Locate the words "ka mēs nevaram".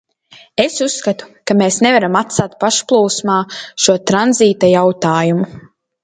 1.49-2.17